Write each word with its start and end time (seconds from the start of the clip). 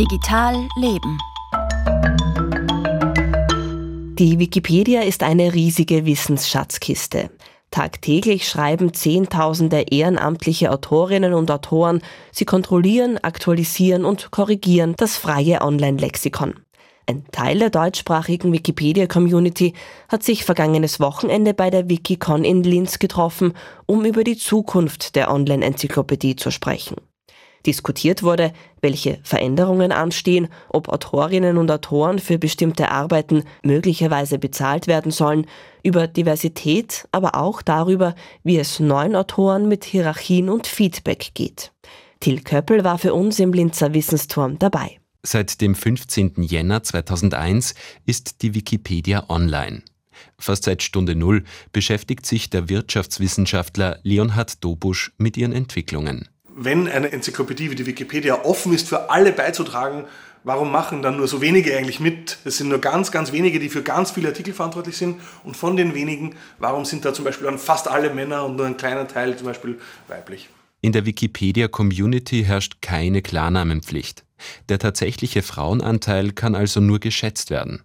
Digital 0.00 0.66
Leben. 0.76 1.18
Die 4.14 4.38
Wikipedia 4.38 5.02
ist 5.02 5.22
eine 5.22 5.52
riesige 5.52 6.06
Wissensschatzkiste. 6.06 7.28
Tagtäglich 7.70 8.48
schreiben 8.48 8.94
Zehntausende 8.94 9.84
ehrenamtliche 9.90 10.72
Autorinnen 10.72 11.34
und 11.34 11.50
Autoren. 11.50 12.00
Sie 12.32 12.46
kontrollieren, 12.46 13.18
aktualisieren 13.18 14.06
und 14.06 14.30
korrigieren 14.30 14.94
das 14.96 15.18
freie 15.18 15.60
Online-Lexikon. 15.60 16.54
Ein 17.06 17.26
Teil 17.30 17.58
der 17.58 17.68
deutschsprachigen 17.68 18.54
Wikipedia-Community 18.54 19.74
hat 20.08 20.22
sich 20.22 20.46
vergangenes 20.46 20.98
Wochenende 21.00 21.52
bei 21.52 21.68
der 21.68 21.90
Wikicon 21.90 22.44
in 22.44 22.62
Linz 22.62 23.00
getroffen, 23.00 23.52
um 23.84 24.06
über 24.06 24.24
die 24.24 24.38
Zukunft 24.38 25.14
der 25.14 25.30
Online-Enzyklopädie 25.30 26.36
zu 26.36 26.50
sprechen. 26.50 26.96
Diskutiert 27.66 28.22
wurde, 28.22 28.52
welche 28.80 29.18
Veränderungen 29.22 29.92
anstehen, 29.92 30.48
ob 30.68 30.88
Autorinnen 30.88 31.58
und 31.58 31.70
Autoren 31.70 32.18
für 32.18 32.38
bestimmte 32.38 32.90
Arbeiten 32.90 33.44
möglicherweise 33.62 34.38
bezahlt 34.38 34.86
werden 34.86 35.12
sollen, 35.12 35.46
über 35.82 36.06
Diversität, 36.06 37.06
aber 37.12 37.34
auch 37.34 37.62
darüber, 37.62 38.14
wie 38.44 38.58
es 38.58 38.80
neuen 38.80 39.16
Autoren 39.16 39.68
mit 39.68 39.84
Hierarchien 39.84 40.48
und 40.48 40.66
Feedback 40.66 41.32
geht. 41.34 41.72
Till 42.20 42.40
Köppel 42.40 42.84
war 42.84 42.98
für 42.98 43.14
uns 43.14 43.38
im 43.38 43.52
Linzer 43.52 43.94
Wissensturm 43.94 44.58
dabei. 44.58 44.98
Seit 45.22 45.60
dem 45.60 45.74
15. 45.74 46.42
Jänner 46.42 46.82
2001 46.82 47.74
ist 48.06 48.42
die 48.42 48.54
Wikipedia 48.54 49.28
online. 49.28 49.82
Fast 50.38 50.64
seit 50.64 50.82
Stunde 50.82 51.14
Null 51.14 51.44
beschäftigt 51.72 52.26
sich 52.26 52.50
der 52.50 52.68
Wirtschaftswissenschaftler 52.68 54.00
Leonhard 54.02 54.62
Dobusch 54.64 55.12
mit 55.18 55.36
ihren 55.36 55.52
Entwicklungen. 55.52 56.28
Wenn 56.62 56.88
eine 56.88 57.10
Enzyklopädie 57.10 57.70
wie 57.70 57.74
die 57.74 57.86
Wikipedia 57.86 58.44
offen 58.44 58.74
ist, 58.74 58.86
für 58.86 59.08
alle 59.08 59.32
beizutragen, 59.32 60.04
warum 60.44 60.70
machen 60.70 61.00
dann 61.00 61.16
nur 61.16 61.26
so 61.26 61.40
wenige 61.40 61.74
eigentlich 61.74 62.00
mit? 62.00 62.36
Es 62.44 62.58
sind 62.58 62.68
nur 62.68 62.82
ganz, 62.82 63.10
ganz 63.10 63.32
wenige, 63.32 63.58
die 63.58 63.70
für 63.70 63.82
ganz 63.82 64.10
viele 64.10 64.28
Artikel 64.28 64.52
verantwortlich 64.52 64.98
sind. 64.98 65.22
Und 65.42 65.56
von 65.56 65.78
den 65.78 65.94
wenigen, 65.94 66.34
warum 66.58 66.84
sind 66.84 67.06
da 67.06 67.14
zum 67.14 67.24
Beispiel 67.24 67.46
dann 67.46 67.56
fast 67.56 67.88
alle 67.88 68.12
Männer 68.12 68.44
und 68.44 68.56
nur 68.56 68.66
ein 68.66 68.76
kleiner 68.76 69.08
Teil 69.08 69.38
zum 69.38 69.46
Beispiel 69.46 69.80
weiblich? 70.06 70.50
In 70.82 70.92
der 70.92 71.06
Wikipedia-Community 71.06 72.44
herrscht 72.44 72.82
keine 72.82 73.22
Klarnamenpflicht. 73.22 74.26
Der 74.68 74.78
tatsächliche 74.78 75.40
Frauenanteil 75.40 76.32
kann 76.32 76.54
also 76.54 76.80
nur 76.80 77.00
geschätzt 77.00 77.48
werden. 77.48 77.84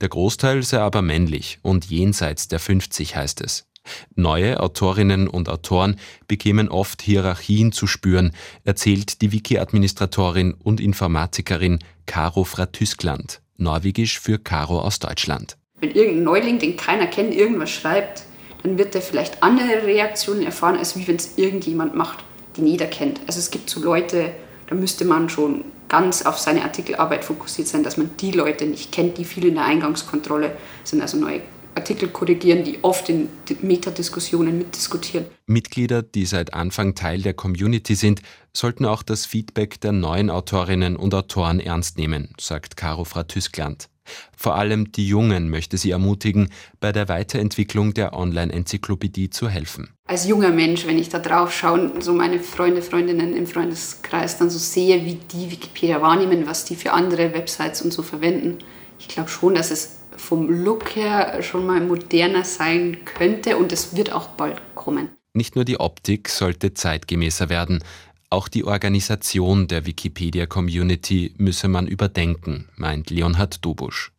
Der 0.00 0.08
Großteil 0.08 0.62
sei 0.62 0.78
aber 0.78 1.02
männlich 1.02 1.58
und 1.60 1.84
jenseits 1.90 2.48
der 2.48 2.58
50 2.58 3.16
heißt 3.16 3.42
es. 3.42 3.66
Neue 4.14 4.60
Autorinnen 4.60 5.28
und 5.28 5.48
Autoren 5.48 5.96
bekämen 6.28 6.68
oft 6.68 7.02
Hierarchien 7.02 7.72
zu 7.72 7.86
spüren, 7.86 8.32
erzählt 8.64 9.22
die 9.22 9.32
Wiki-Administratorin 9.32 10.54
und 10.54 10.80
Informatikerin 10.80 11.80
Caro 12.06 12.44
Fratyskland, 12.44 13.40
norwegisch 13.56 14.20
für 14.20 14.38
Caro 14.38 14.80
aus 14.80 14.98
Deutschland. 14.98 15.56
Wenn 15.80 15.90
irgendein 15.90 16.24
Neuling, 16.24 16.58
den 16.58 16.76
keiner 16.76 17.06
kennt, 17.06 17.34
irgendwas 17.34 17.70
schreibt, 17.70 18.24
dann 18.62 18.78
wird 18.78 18.94
er 18.94 19.02
vielleicht 19.02 19.42
andere 19.42 19.84
Reaktionen 19.84 20.42
erfahren, 20.42 20.78
als 20.78 20.96
wie 20.96 21.06
wenn 21.06 21.16
es 21.16 21.36
irgendjemand 21.36 21.94
macht, 21.94 22.24
den 22.56 22.66
jeder 22.66 22.86
kennt. 22.86 23.20
Also 23.26 23.38
es 23.38 23.50
gibt 23.50 23.68
so 23.68 23.82
Leute, 23.82 24.32
da 24.68 24.74
müsste 24.74 25.04
man 25.04 25.28
schon 25.28 25.64
ganz 25.88 26.22
auf 26.22 26.38
seine 26.38 26.62
Artikelarbeit 26.62 27.24
fokussiert 27.24 27.68
sein, 27.68 27.82
dass 27.82 27.96
man 27.96 28.10
die 28.20 28.30
Leute 28.30 28.64
nicht 28.66 28.90
kennt, 28.90 29.18
die 29.18 29.24
viel 29.24 29.44
in 29.44 29.54
der 29.54 29.66
Eingangskontrolle 29.66 30.56
sind, 30.82 31.02
also 31.02 31.18
neue 31.18 31.40
Artikel 31.74 32.08
korrigieren, 32.08 32.64
die 32.64 32.78
oft 32.82 33.08
in 33.08 33.28
Metadiskussionen 33.62 34.58
mitdiskutieren. 34.58 35.26
Mitglieder, 35.46 36.02
die 36.02 36.26
seit 36.26 36.54
Anfang 36.54 36.94
Teil 36.94 37.22
der 37.22 37.34
Community 37.34 37.94
sind, 37.94 38.22
sollten 38.52 38.84
auch 38.84 39.02
das 39.02 39.26
Feedback 39.26 39.80
der 39.80 39.92
neuen 39.92 40.30
Autorinnen 40.30 40.96
und 40.96 41.14
Autoren 41.14 41.60
ernst 41.60 41.98
nehmen, 41.98 42.30
sagt 42.38 42.76
Caro 42.76 43.04
Fratyskland. 43.04 43.88
Vor 44.36 44.54
allem 44.54 44.92
die 44.92 45.08
Jungen 45.08 45.48
möchte 45.48 45.78
sie 45.78 45.90
ermutigen, 45.90 46.50
bei 46.78 46.92
der 46.92 47.08
Weiterentwicklung 47.08 47.94
der 47.94 48.12
Online-Enzyklopädie 48.12 49.30
zu 49.30 49.48
helfen. 49.48 49.90
Als 50.06 50.26
junger 50.26 50.50
Mensch, 50.50 50.86
wenn 50.86 50.98
ich 50.98 51.08
da 51.08 51.18
drauf 51.18 51.54
schaue, 51.54 51.90
so 52.00 52.12
meine 52.12 52.38
Freunde, 52.38 52.82
Freundinnen 52.82 53.34
im 53.34 53.46
Freundeskreis 53.46 54.36
dann 54.36 54.50
so 54.50 54.58
sehe, 54.58 55.04
wie 55.06 55.14
die 55.14 55.50
Wikipedia 55.50 56.02
wahrnehmen, 56.02 56.46
was 56.46 56.66
die 56.66 56.76
für 56.76 56.92
andere 56.92 57.32
Websites 57.32 57.80
und 57.80 57.92
so 57.92 58.02
verwenden, 58.02 58.58
ich 58.98 59.08
glaube 59.08 59.28
schon, 59.28 59.54
dass 59.54 59.70
es 59.70 59.96
vom 60.16 60.48
Look 60.50 60.96
her 60.96 61.42
schon 61.42 61.66
mal 61.66 61.80
moderner 61.80 62.44
sein 62.44 62.98
könnte 63.04 63.56
und 63.56 63.72
es 63.72 63.96
wird 63.96 64.12
auch 64.12 64.28
bald 64.28 64.60
kommen. 64.74 65.08
Nicht 65.32 65.56
nur 65.56 65.64
die 65.64 65.80
Optik 65.80 66.28
sollte 66.28 66.74
zeitgemäßer 66.74 67.48
werden, 67.48 67.82
auch 68.30 68.48
die 68.48 68.64
Organisation 68.64 69.68
der 69.68 69.86
Wikipedia-Community 69.86 71.34
müsse 71.36 71.68
man 71.68 71.86
überdenken, 71.86 72.68
meint 72.74 73.10
Leonhard 73.10 73.64
Dobusch. 73.64 74.10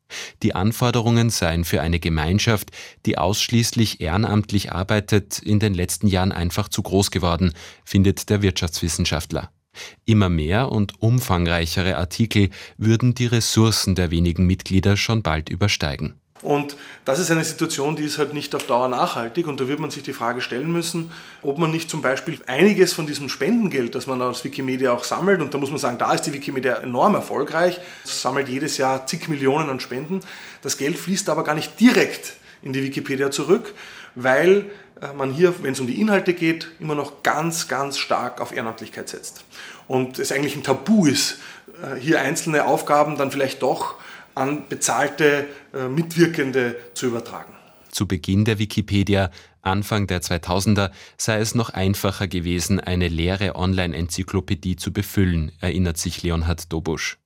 Die 0.44 0.56
Anforderungen 0.56 1.30
seien 1.30 1.66
für 1.66 1.82
eine 1.82 2.00
Gemeinschaft, 2.00 2.72
die 3.06 3.18
ausschließlich 3.18 4.02
ehrenamtlich 4.02 4.72
arbeitet, 4.72 5.40
in 5.40 5.60
den 5.60 5.74
letzten 5.74 6.08
Jahren 6.08 6.32
einfach 6.32 6.70
zu 6.70 6.82
groß 6.82 7.12
geworden, 7.12 7.54
findet 7.84 8.30
der 8.30 8.42
Wirtschaftswissenschaftler. 8.42 9.52
Immer 10.06 10.30
mehr 10.30 10.72
und 10.72 11.02
umfangreichere 11.02 11.98
Artikel 11.98 12.50
würden 12.78 13.16
die 13.16 13.28
Ressourcen 13.28 13.96
der 13.96 14.12
wenigen 14.12 14.46
Mitglieder 14.46 14.98
schon 14.98 15.24
bald 15.24 15.50
übersteigen. 15.50 16.16
Und 16.46 16.78
das 17.06 17.18
ist 17.18 17.32
eine 17.32 17.44
Situation, 17.44 17.96
die 17.96 18.04
ist 18.04 18.20
halt 18.20 18.34
nicht 18.36 18.54
auf 18.54 18.68
Dauer 18.68 18.88
nachhaltig 18.88 19.48
und 19.48 19.60
da 19.60 19.68
wird 19.68 19.80
man 19.80 19.90
sich 19.90 20.04
die 20.04 20.14
Frage 20.14 20.42
stellen 20.42 20.72
müssen, 20.72 21.12
ob 21.42 21.58
man 21.58 21.72
nicht 21.72 21.90
zum 21.90 22.04
Beispiel 22.04 22.40
einiges 22.46 22.94
von 22.94 23.08
diesem 23.08 23.30
Spendengeld, 23.30 23.96
das 23.96 24.06
man 24.06 24.22
aus 24.22 24.44
Wikimedia 24.44 24.92
auch 24.92 25.04
sammelt, 25.04 25.42
und 25.42 25.56
da 25.56 25.58
muss 25.58 25.72
man 25.72 25.80
sagen, 25.80 25.98
da 25.98 26.14
ist 26.14 26.24
die 26.24 26.34
Wikimedia 26.34 26.76
enorm 26.76 27.16
erfolgreich, 27.16 27.80
sammelt 28.04 28.48
jedes 28.48 28.78
Jahr 28.78 29.08
zig 29.08 29.28
Millionen 29.28 29.72
an 29.72 29.80
Spenden, 29.80 30.20
das 30.62 30.78
Geld 30.78 30.98
fließt 30.98 31.30
aber 31.30 31.44
gar 31.44 31.56
nicht 31.56 31.80
direkt 31.80 32.34
in 32.62 32.74
die 32.74 32.84
Wikipedia 32.84 33.32
zurück, 33.32 33.74
weil 34.14 34.70
man 35.18 35.32
hier, 35.32 35.54
wenn 35.64 35.74
es 35.74 35.80
um 35.80 35.88
die 35.88 36.00
Inhalte 36.00 36.34
geht, 36.34 36.72
immer 36.80 36.96
noch 36.96 37.24
ganz, 37.24 37.68
ganz 37.68 37.98
stark 37.98 38.42
auf 38.42 38.52
Ehrenamtlichkeit 38.52 39.10
setzt. 39.10 39.44
Und 39.88 40.20
es 40.20 40.32
eigentlich 40.32 40.56
ein 40.56 40.64
Tabu 40.64 41.06
ist, 41.06 41.40
äh, 41.82 42.00
hier 42.00 42.22
einzelne 42.22 42.66
Aufgaben 42.66 43.18
dann 43.18 43.32
vielleicht 43.32 43.62
doch 43.62 43.96
an 44.34 44.68
bezahlte 44.68 45.48
äh, 45.74 45.88
Mitwirkende 45.88 46.76
zu 46.94 47.08
übertragen. 47.08 47.54
Zu 47.90 48.08
Beginn 48.08 48.44
der 48.44 48.60
Wikipedia, 48.60 49.32
Anfang 49.62 50.08
der 50.08 50.22
2000er, 50.22 50.92
sei 51.18 51.40
es 51.40 51.56
noch 51.56 51.70
einfacher 51.70 52.28
gewesen, 52.28 52.80
eine 52.80 53.08
leere 53.08 53.56
Online-Enzyklopädie 53.56 54.76
zu 54.76 54.92
befüllen, 54.92 55.52
erinnert 55.62 55.98
sich 55.98 56.22
Leonhard 56.22 56.72
Dobusch. 56.72 57.18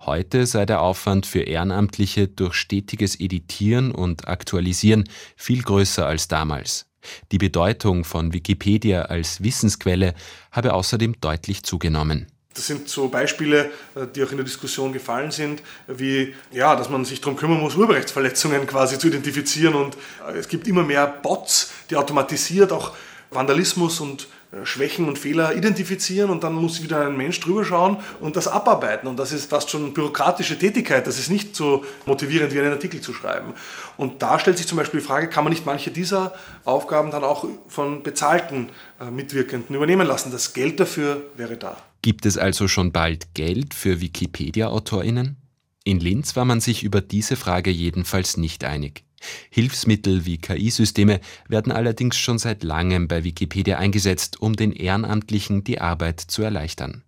Heute 0.00 0.46
sei 0.46 0.64
der 0.66 0.80
Aufwand 0.80 1.26
für 1.26 1.40
Ehrenamtliche 1.40 2.28
durch 2.28 2.54
stetiges 2.54 3.18
Editieren 3.18 3.90
und 3.90 4.28
Aktualisieren 4.28 5.04
viel 5.36 5.62
größer 5.62 6.06
als 6.06 6.28
damals. 6.28 6.87
Die 7.32 7.38
Bedeutung 7.38 8.04
von 8.04 8.32
Wikipedia 8.32 9.02
als 9.02 9.42
Wissensquelle 9.42 10.14
habe 10.52 10.74
außerdem 10.74 11.20
deutlich 11.20 11.62
zugenommen. 11.62 12.26
Das 12.58 12.66
sind 12.66 12.88
so 12.88 13.08
Beispiele, 13.08 13.70
äh, 13.94 14.06
die 14.12 14.24
auch 14.24 14.30
in 14.32 14.36
der 14.36 14.44
Diskussion 14.44 14.92
gefallen 14.92 15.30
sind, 15.30 15.62
wie 15.86 16.34
ja, 16.50 16.74
dass 16.74 16.88
man 16.88 17.04
sich 17.04 17.20
darum 17.20 17.36
kümmern 17.36 17.60
muss, 17.60 17.76
Urheberrechtsverletzungen 17.76 18.66
quasi 18.66 18.98
zu 18.98 19.06
identifizieren. 19.06 19.74
Und 19.74 19.96
äh, 20.28 20.36
es 20.36 20.48
gibt 20.48 20.66
immer 20.66 20.82
mehr 20.82 21.06
Bots, 21.06 21.70
die 21.88 21.96
automatisiert 21.96 22.72
auch 22.72 22.96
Vandalismus 23.30 24.00
und 24.00 24.26
Schwächen 24.64 25.06
und 25.08 25.18
Fehler 25.18 25.54
identifizieren 25.54 26.30
und 26.30 26.42
dann 26.42 26.54
muss 26.54 26.82
wieder 26.82 27.06
ein 27.06 27.16
Mensch 27.16 27.38
drüber 27.40 27.64
schauen 27.64 27.98
und 28.20 28.34
das 28.34 28.48
abarbeiten. 28.48 29.06
Und 29.06 29.18
das 29.18 29.32
ist 29.32 29.50
fast 29.50 29.68
schon 29.68 29.92
bürokratische 29.92 30.58
Tätigkeit. 30.58 31.06
Das 31.06 31.18
ist 31.18 31.30
nicht 31.30 31.54
so 31.54 31.84
motivierend 32.06 32.54
wie 32.54 32.60
einen 32.60 32.72
Artikel 32.72 33.00
zu 33.02 33.12
schreiben. 33.12 33.52
Und 33.98 34.22
da 34.22 34.38
stellt 34.38 34.56
sich 34.56 34.66
zum 34.66 34.78
Beispiel 34.78 35.00
die 35.00 35.06
Frage, 35.06 35.28
kann 35.28 35.44
man 35.44 35.52
nicht 35.52 35.66
manche 35.66 35.90
dieser 35.90 36.32
Aufgaben 36.64 37.10
dann 37.10 37.24
auch 37.24 37.46
von 37.68 38.02
bezahlten 38.02 38.70
Mitwirkenden 39.10 39.76
übernehmen 39.76 40.06
lassen? 40.06 40.32
Das 40.32 40.54
Geld 40.54 40.80
dafür 40.80 41.22
wäre 41.36 41.58
da. 41.58 41.76
Gibt 42.00 42.24
es 42.24 42.38
also 42.38 42.68
schon 42.68 42.90
bald 42.90 43.34
Geld 43.34 43.74
für 43.74 44.00
Wikipedia-AutorInnen? 44.00 45.36
In 45.84 46.00
Linz 46.00 46.36
war 46.36 46.44
man 46.44 46.60
sich 46.60 46.84
über 46.84 47.00
diese 47.00 47.36
Frage 47.36 47.70
jedenfalls 47.70 48.36
nicht 48.36 48.64
einig. 48.64 49.04
Hilfsmittel 49.50 50.24
wie 50.24 50.38
KI-Systeme 50.38 51.20
werden 51.48 51.72
allerdings 51.72 52.16
schon 52.16 52.38
seit 52.38 52.62
langem 52.62 53.08
bei 53.08 53.24
Wikipedia 53.24 53.78
eingesetzt, 53.78 54.40
um 54.40 54.56
den 54.56 54.72
Ehrenamtlichen 54.72 55.64
die 55.64 55.80
Arbeit 55.80 56.20
zu 56.20 56.42
erleichtern. 56.42 57.02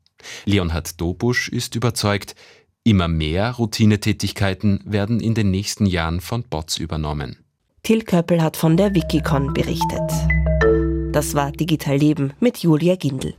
Leonhard 0.45 1.01
Dobusch 1.01 1.49
ist 1.49 1.77
überzeugt, 1.77 2.35
immer 2.85 3.09
mehr 3.09 3.53
Routinetätigkeiten 3.53 4.81
werden 4.85 5.21
in 5.21 5.35
den 5.35 5.51
nächsten 5.51 5.87
Jahren 5.87 6.21
von 6.21 6.43
Bots 6.45 6.79
übernommen. 6.79 7.39
Till 7.83 8.03
Köppel 8.03 8.43
hat 8.43 8.57
von 8.57 8.77
der 8.77 8.95
Wikicon 8.95 9.55
berichtet. 9.55 10.11
Das 11.13 11.35
war 11.35 11.51
Digital 11.51 11.97
Leben 11.97 12.33
mit 12.39 12.59
Julia 12.59 12.97
Gindel. 12.97 13.35